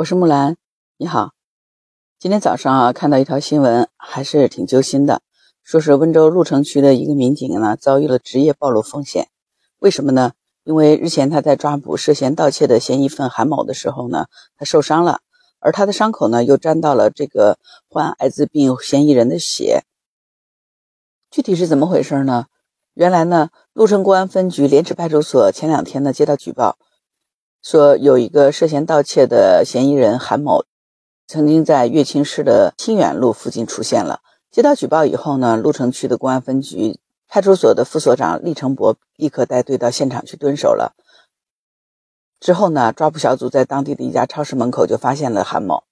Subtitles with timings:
[0.00, 0.56] 我是木兰，
[0.96, 1.32] 你好。
[2.18, 5.20] 今天早上啊，看到一条新闻，还是挺揪心的。
[5.62, 9.28] 说是温州鹿城区的一个民警呢，遭遇了职业暴露风险。
[9.78, 10.32] 为什么呢？
[10.64, 15.20] 因为日前他在抓捕涉嫌盗窃的嫌疑犯韩某的时候呢，他受伤了，
[15.58, 19.84] 而他的伤口呢，又沾到了这个患艾滋病嫌疑人的血。
[21.30, 22.46] 具体是怎么回事呢？
[22.94, 26.78] 原来呢，鹿城公安分局莲池派出所前两天呢，接到举报。
[27.62, 30.64] 说有一个涉嫌盗窃的嫌疑人韩某，
[31.26, 34.20] 曾经在乐清市的清远路附近出现了。
[34.50, 40.94] 接到举报以后呢，鹿城区的公安分局派出所的副所长厉成博立刻带队到现场去蹲守了。
[42.40, 45.84] 之后呢，抓捕小组在当地的一家超市门口就发现了韩某，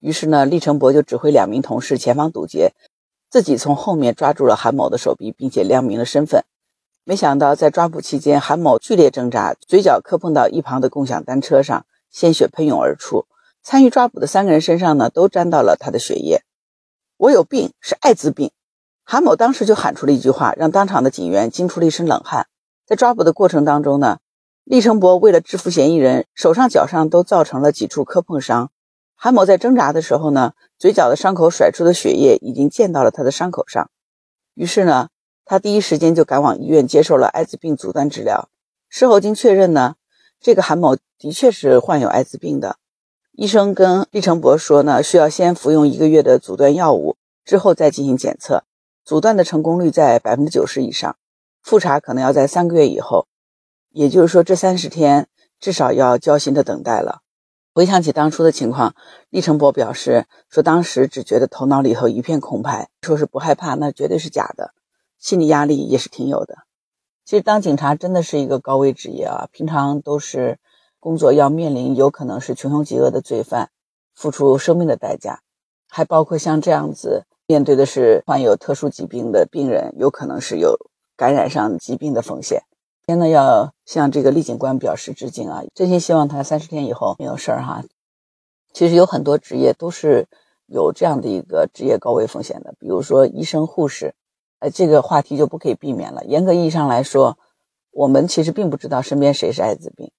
[0.00, 2.74] 于是呢，厉成博就指挥两名同事前方堵截，
[3.30, 6.44] 自己从后面抓住了韩某的手臂，并且亮明了身份。
[7.04, 13.26] 没想到，在抓捕期间，韩某剧烈挣扎，嘴角磕碰到一旁的共享单车上，鲜血喷涌而出。
[13.62, 16.42] 参与抓捕的三个人身上呢，都沾到了他的血液。
[17.16, 18.52] 我有病，是艾滋病。
[19.02, 22.46] 韩某当时就喊出了一句话，让当场的警员惊出了一身冷汗。
[22.86, 24.18] 在抓捕的过程当中呢，
[24.64, 28.70] 厉成博为了制服嫌疑人，手上、脚上都造成了几处磕碰伤。
[29.16, 33.90] 韩某在挣扎的时候呢，嘴角的伤口甩出的血液已经溅到了他的伤口上。
[34.54, 35.08] 于是呢。
[35.44, 38.48] 他第一时间就赶往医院接受了艾滋病阻断治疗。
[38.88, 39.96] 事后经确认呢，
[40.40, 42.76] 这个韩某的确是患有艾滋病的。
[43.32, 48.64] 医生跟厉成博说呢，需要先服用一个月的阻断药物，之后再进行检测。
[49.04, 51.16] 阻断的成功率在百分之九十以上，
[51.62, 53.26] 复查可能要在三个月以后。
[53.90, 55.26] 也就是说，这三十天
[55.58, 57.22] 至少要焦心的等待了。
[57.72, 58.94] 回想起当初的情况，
[59.30, 64.74] 厉成博表示说，当时只觉得头脑里头一片空白，说是不害怕，那绝对是假的。
[65.20, 66.56] 心理压力也是挺有的。
[67.24, 70.58] 其实当警察真的是一个高危职业啊，平常都是
[70.98, 73.70] 工作要面临有可能是穷凶极恶的罪犯，
[74.14, 75.42] 付出生命的代价，
[75.88, 80.76] 还包括像这样子面对的是患有特殊疾病的病人，有可能是有
[81.16, 82.62] 感染上疾病的风险。
[83.06, 85.62] 真的要向这个厉警官表示致敬啊！
[85.74, 87.84] 真心希望他三十天以后没有事儿哈。
[88.72, 90.26] 其实有很多职业都是
[90.66, 94.14] 有这样的一个职业高危风险的，比如说医生、护士。
[94.60, 96.24] 呃，这个话题就不可以避免了。
[96.24, 97.38] 严格意义上来说，
[97.90, 100.12] 我们其实并不知道身边谁是艾滋病。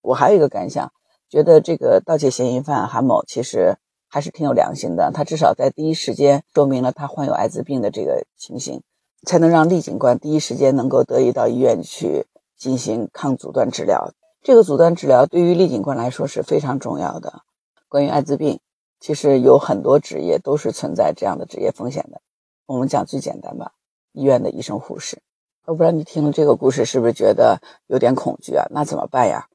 [0.00, 0.92] 我还有一个感想，
[1.28, 3.76] 觉得这个盗窃嫌疑犯韩某其实
[4.08, 5.10] 还是挺有良心的。
[5.12, 8.82] 他至少在第一时间说明了他患有艾滋病的这个情形，
[9.26, 12.26] 才能让厉警官第一时间能够得以到医院去
[12.56, 14.12] 进行抗阻断治疗。
[14.42, 17.42] 这个阻断治疗对于厉警官来说是非常重要的。
[17.88, 18.60] 关于艾滋病，
[19.00, 22.20] 其实有很多职业都是存在这样的职业风险的。
[22.66, 23.72] 我们讲最简单吧，
[24.12, 25.20] 医院的医生护士。
[25.64, 28.66] 我不知道你听了这个故事是不是觉得有点恐惧啊？
[28.70, 29.46] 那怎么办呀？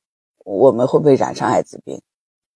[0.46, 2.02] 我们会不会染上艾滋病？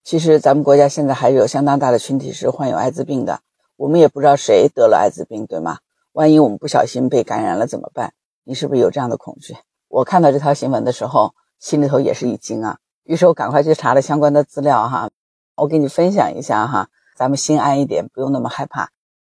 [0.03, 3.41] 其实咱们国家现在还有相当大的群体是患有艾滋病的，
[3.75, 5.79] 我们也不知道谁得了艾滋病，对吗？
[6.13, 8.13] 万一我们不小心被感染了怎么办？
[8.43, 9.55] 你是不是有这样的恐惧？
[9.87, 12.79] 我看到这条新闻的时候，心里头也是一惊啊。
[13.03, 15.09] 于是我赶快去查了相关的资料哈，
[15.55, 18.91] 我给你分享一下哈，咱们心安一点，不用那么害怕。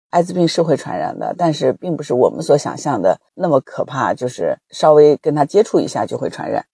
[0.10, 6.66] 艾滋病是会传染的，但是并不是我们所想象的那么可怕，就是稍微跟他接触一下就会传染。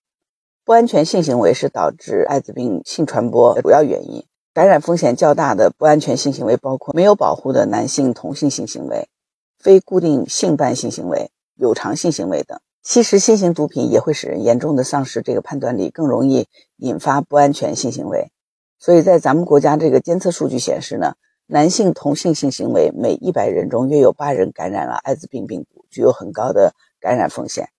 [0.64, 4.24] 不安全性行为是导致艾滋病性传播的主要原因。
[4.54, 9.10] 感染风险较大的不安全性行为包括没有保护的男性同性性行为、
[9.58, 12.60] 非固定性伴性行为、有偿性行为等。
[12.84, 18.32] 吸食新型毒品也会使人严重的丧失这个判断力，更容易引发不安全性行为。
[18.78, 21.16] 所以在咱们国家这个监测数据显示呢。
[21.48, 27.70] 男性同性性行为每一百人中约有八人感染了艾滋病病毒，具有很高的感染风险。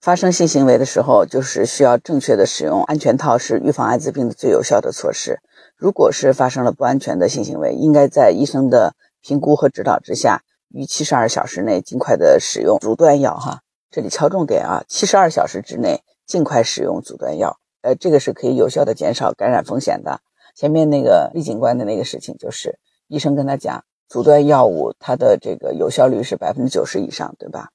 [0.00, 5.40] 发生性行为的时候，就是需要正确的使用安全套，是预防艾滋病的最有效的措施。
[5.76, 13.36] 如果是发生了不安全的性行为，应该在医生的评估和指导之下，于七十二小时内尽快的使用阻断药。
[13.36, 17.58] 哈，这里敲重点啊，七十二小时之内尽快使用阻断药。
[17.82, 20.20] 呃，这个是可以有效的减少感染风险的。
[20.54, 22.78] 前面那个李警官的那个事情就是。
[23.10, 27.70] 医生跟他讲，阻断药物它的这个有效率是百分之九十以上，对吧？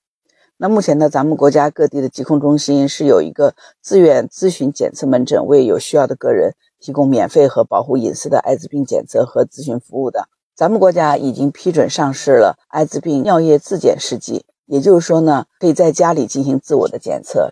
[0.56, 10.30] 那目前呢，咱们国家各地的疾控中心是有一个自愿咨询检测门诊，为有需要的个人提供免费和保护隐私的艾滋病检测和咨询服务的。
[10.56, 17.52] 咱们国家已经批准上市了艾滋病尿液自检试剂，也就是说呢，可以在家里进行自我的检测，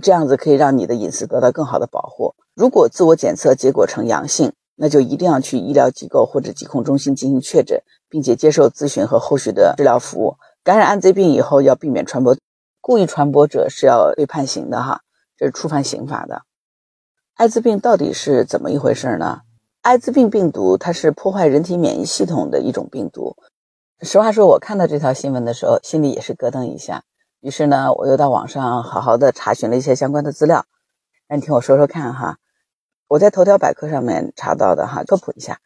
[0.00, 2.34] 这样子可以让你的隐私得到更好的保护。
[2.54, 10.38] 如果自我检测结果呈阳性，那就一定要去医疗机构或者疾控中心进行确诊，并且接受咨询和后续的治疗服务。
[10.64, 12.34] 感染艾滋病以后要避免传播，
[12.80, 15.02] 故意传播者是要被判刑的哈，
[15.36, 16.44] 这是触犯刑法的。
[17.34, 19.42] 艾滋病到底是怎么一回事呢？
[19.82, 23.36] 艾滋病病毒它是破坏人体免疫系统的一种病毒。
[24.00, 27.04] 实话说，我看到这条新闻的时候，心里也是咯噔一下。
[27.40, 30.64] 于是呢，我又到网上好好的查询了一些相关的资料。
[31.28, 32.38] 那你听我说说看哈，
[33.10, 35.58] 我在头条百科上面查到的哈，科普一下，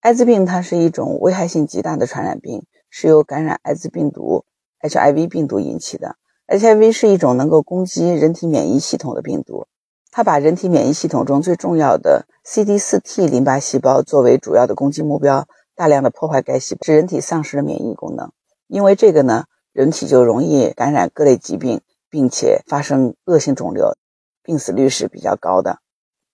[0.00, 4.44] 艾滋病它是一种危害性极大的传染病，是由感染艾滋病毒
[4.80, 6.16] HIV 病毒引起的。
[6.48, 9.68] HIV 是一种能够攻击人体免疫系统的病毒，
[10.10, 15.46] 它把人体免疫系统中最重要的 CD4T 淋巴细胞作为主要的攻击目标，
[15.76, 18.32] 大量的破坏该细胞，使人体丧失了免疫功能。
[18.66, 19.44] 因为这个呢。
[19.72, 23.96] 人体就容易感染各类疾病，并且发生恶性肿瘤，
[24.42, 25.78] 病死率是比较高的。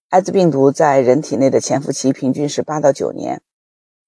[0.08, 3.42] 艾滋病毒在人体内的潜伏期平均是八到九年，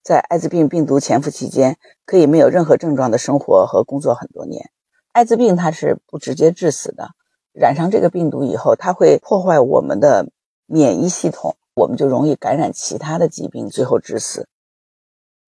[0.05, 4.71] 在艾滋病病毒潜伏期间，可以没有任何症状的生活和工作很多年。
[5.11, 7.11] 艾滋病它是不直接致死的，
[7.53, 10.31] 染上这个病毒以后，它会破坏我们的
[10.67, 14.47] 免疫系统，我们就容易感染其他的疾病，最后致死。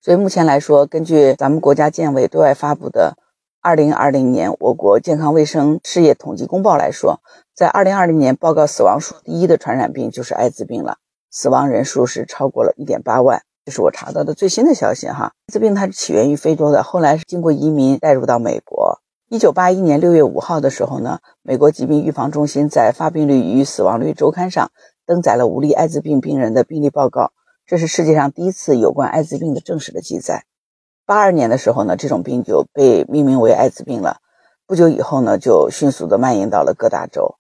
[0.01, 3.19] 所以目前来说，根据咱们国家健委对外发布的。
[3.61, 7.21] 二零二零年，我国健康卫生事业统计公报来说，
[7.57, 15.33] 在二零二零年报告死亡数第一的传染病就是艾滋病了，死亡人数是超过了一点八万，这是我查到的最新的消息哈。
[15.49, 19.01] 艾滋病它是起源于非洲的，后来是经过移民带入到美国。
[19.29, 24.71] 一九八一年六月五号的时候呢，美国疾病预防中心在《发病率与死亡率周刊》上
[25.05, 27.33] 登载了五例艾滋病病人的病例报告，
[27.67, 30.45] 这是世界上第一次有关艾滋病的正式的记载。
[31.09, 34.19] 八二年的时候呢，这种病就被命名为艾滋病了。
[34.67, 37.37] 不久以后呢，就迅速的蔓延到了各大洲。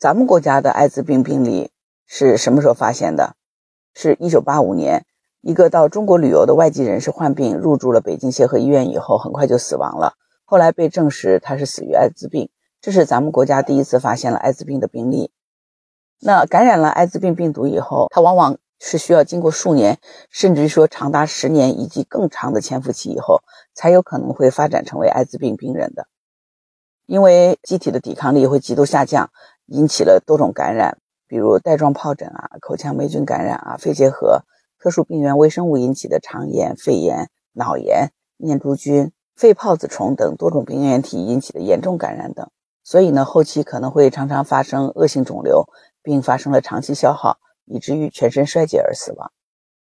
[0.00, 1.70] 咱们国家的艾滋病病例
[2.06, 3.36] 是什么时候发现的？
[3.94, 5.06] 是一九八五年，
[5.42, 10.14] 一个到中国旅游的外籍人士患病入住了北京协和医院以后，很快就死亡了。
[10.44, 12.50] 后来被证实他是死于艾滋病，
[12.80, 15.30] 这是咱们国家第一次发现了艾滋病的病例。
[16.20, 18.58] 那感染了艾滋病病毒以后，他往往。
[18.86, 19.98] 是需要经过数年，
[20.28, 23.42] 甚至于说长达十年以及更长的潜伏期以后，
[23.72, 26.06] 才有可能会发展成为艾滋病病人的。
[27.06, 29.30] 因为机体的抵抗力会极度下降，
[29.64, 34.42] 引起了多种感染，比如带状疱疹啊、口腔霉菌感染啊、肺结核、
[34.78, 42.50] 特殊病原微生物引起的肠炎、肺炎、脑炎、念珠菌、肺泡子虫等多种病原体引起的严重感染等。
[42.82, 45.70] 所以呢，后期可能会常常发生恶性肿瘤，
[46.02, 47.38] 并发生了长期消耗。
[47.66, 49.30] 以至于全身衰竭而死亡。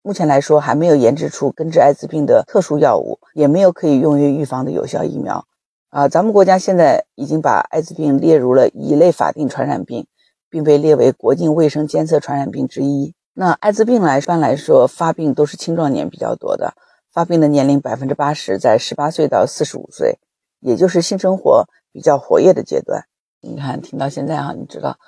[0.03, 5.47] 目前来说，还没有研制出根治艾滋病的特殊药物，也没有可以用于预防的有效疫苗。
[5.91, 10.07] 啊，咱们国家现在已经把艾滋病列入了乙类法定传染病，
[10.51, 13.15] 并被列为国境卫生监测传染病之一。
[13.35, 16.75] 那艾滋病来一般来说发病都是青壮年比较多的，
[17.13, 20.19] 发病的年龄百分之八十在十八岁到四十五岁，
[20.61, 23.05] 也就是性生活比较活跃的阶段。
[23.41, 24.99] 你看，听到现在哈，你知道。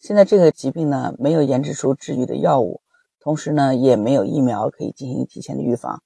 [0.00, 2.80] 现在这个疾病呢，没有研制出治愈的药物，
[3.20, 6.02] 同时呢，也没有疫苗可以进行提前的预防，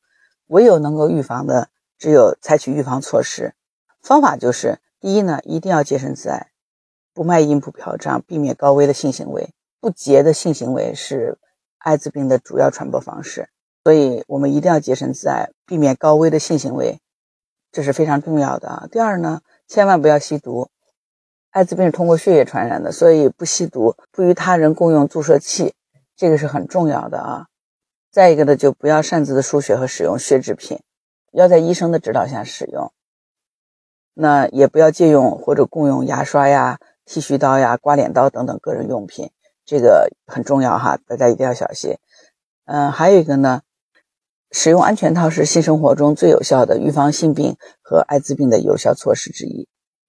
[0.48, 3.54] 唯有能够预防的，只有采取预防措施。
[4.02, 6.48] 方法就是：第一呢，一定要洁身自爱，
[7.14, 9.54] 不卖淫不嫖娼，避免高危的性行为。
[9.78, 11.38] 不洁的性行为是
[11.78, 13.48] 艾滋病的主要传播方式，
[13.84, 17.00] 所以我们一定要洁身自爱，避免高危的性行为，
[17.70, 18.88] 这是非常重要的啊。
[18.90, 20.68] 第二呢，千万不要吸毒。
[21.54, 25.72] 艾滋病是通过血液传染的，所以不吸毒，不与他人共用注射器，
[26.16, 27.46] 这个是很重要的啊。
[28.10, 30.80] 再一个呢，就不要擅自的输血和使用血制品，
[31.30, 32.92] 要在医生的指导下使用。
[34.14, 39.30] 那也不要借用或者共用牙刷呀、剃须刀呀、刮脸刀等等个人用品，
[39.64, 41.98] 这个很重要哈，大家一定要小心。
[42.64, 43.62] 嗯，还有一个呢，
[44.50, 49.68] 使用安全套是性生活中最有效的预防性病和艾滋病的有效措施之一，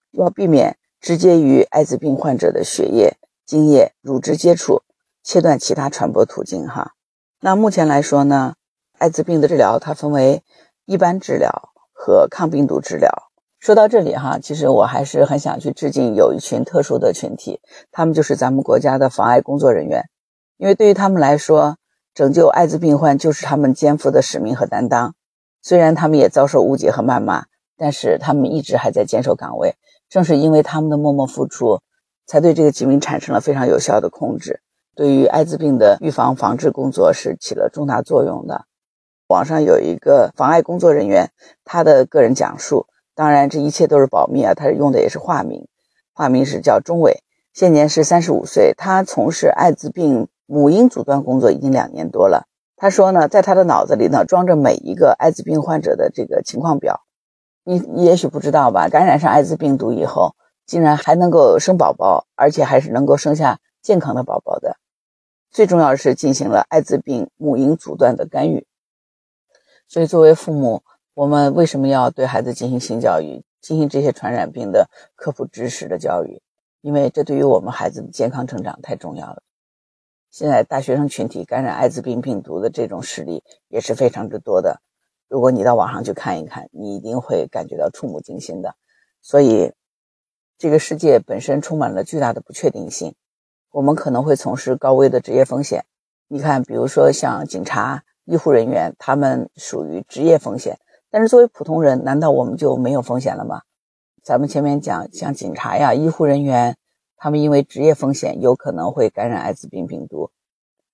[0.10, 0.80] 要避免。
[1.00, 4.82] 直接与艾滋病患者的血液、精液、乳汁接触，
[5.24, 6.68] 切断其他传播途径。
[6.68, 6.94] 哈，
[7.42, 8.56] 那目前来说呢，
[8.98, 10.44] 艾滋病的治疗它分为
[10.86, 13.10] 一般治疗和抗病毒治疗。
[13.60, 17.62] 说到这里哈，其实我还是很想去致敬有一群特殊的群体，
[17.92, 20.04] 他们就是咱们国家的防艾工作人员，
[20.58, 21.78] 因为对于他们来说，
[22.14, 25.16] 拯救艾滋病患就是他们肩负的使命和担当。
[25.64, 29.76] 虽然他们也遭受误解和谩骂，但是他们一直还在坚守岗位。
[30.10, 31.82] 正是因为他们的默默付出，
[32.26, 34.62] 才对这个疾病产生了非常有效的控制，
[34.96, 38.66] 对于艾滋病的预防防治工作是起了重大作用的。
[39.28, 41.32] 网上有一个防艾工作人员，
[41.64, 42.86] 他的个人讲述，
[43.16, 45.68] 当然这一切都是保密啊，他用的也是化名，
[46.14, 52.46] 化名是叫钟伟，现年是三十五岁，他从事艾滋病母婴阻断工作已经两年多了。
[52.78, 57.05] 他说呢，在他的脑子里呢，装着每一个艾滋病患者的这个情况表。
[57.66, 58.88] 你也许不知道吧？
[58.88, 64.78] 感染上艾滋病毒以后，竟然还能够生宝宝，而且还是能够生下健康的宝宝的。
[65.50, 68.68] 最重要的是进行了艾滋病母婴阻断的干预。
[69.88, 76.42] 所以，作为父母，我们为什么要对孩子进行性教育，进行这些传染病的科普知识的教育？
[76.82, 79.42] 因为这对于我们孩子的健康成长太重要了。
[80.30, 84.82] 现在大学生群体感染艾滋病病毒的这种事例也是非常之多的。
[85.28, 88.76] 如果你到网上去看一看，你一定会感觉到触目惊心的。
[89.22, 89.74] 所以，
[90.58, 93.16] 这个世界本身充满了巨大的不确定性，
[93.72, 95.86] 我们可能会从事高危的职业风险。
[96.28, 98.04] 你看，比如说像警察。
[98.28, 100.80] 医护人员他们属于职业风险，
[101.12, 103.62] 但是作为普通人，难道我们就没有风险了吗？
[104.24, 106.76] 咱们前面讲，像警察呀、医护人员，
[107.18, 110.32] 他们因为职业风险，有可能会感染艾滋病病毒。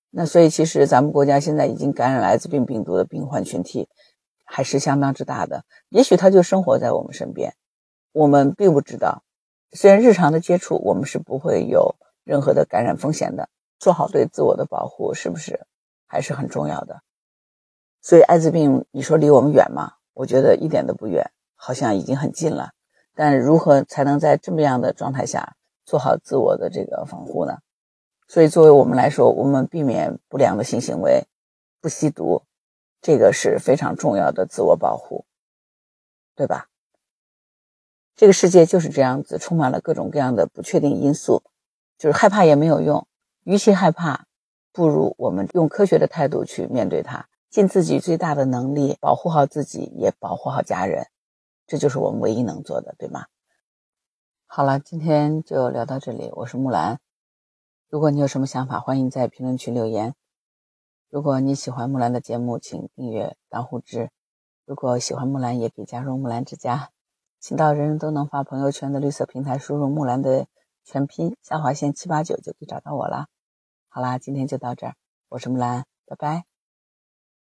[0.09, 3.87] 那所以，其实咱们国家现在已经感染了艾滋病病毒的病患群体，
[4.53, 5.63] 还是相当之大的。
[5.87, 7.55] 也许他就生活在我们身边，
[8.11, 9.23] 我们并不知道。
[9.71, 13.47] 虽然日常的接触，我们是不会有任何的感染风险的。
[13.79, 15.65] 做好对自我的保护，是不是
[16.05, 17.01] 还是很重要的？
[18.01, 19.93] 所以艾滋病，你说离我们远吗？
[20.13, 22.71] 我觉得一点都不远，好像已经很近了。
[23.15, 25.55] 但如何才能在这么样的状态下
[25.85, 27.59] 做好自我的这个防护呢？
[28.27, 31.25] 所以作为我们来说，我们避免不良的性行为，
[31.79, 32.43] 不吸毒，
[33.01, 35.25] 这个是非常重要的自我保护，
[36.35, 36.67] 对吧？
[38.15, 41.41] 这个世界就是这样子，充满了各种各样的不确定因素，
[41.97, 43.07] 就是害怕也没有用。
[43.43, 44.27] 与其害怕，
[44.71, 47.27] 不如我们用科学的态度去面对它。
[47.49, 51.07] 尽自己最大的能力保护好自己，也保护好家人，
[51.67, 53.25] 这就是我们唯一能做的，对吗？
[54.45, 56.29] 好了，今天就聊到这里。
[56.33, 56.99] 我是木兰，
[57.89, 60.13] 如果你有什么想法，欢迎在评论区留言。
[61.11, 64.09] 如果你喜欢木兰的节目，请订阅、当户知。
[64.65, 66.91] 如果喜欢木兰，也可以加入木兰之家，
[67.37, 70.47] 请到人人都能发朋友圈的绿色平台，输入木兰的
[70.85, 73.27] 全拼下划线七八九，就可以找到我了。
[73.89, 74.95] 好啦，今天就到这儿，
[75.27, 76.50] 我是木兰，拜拜。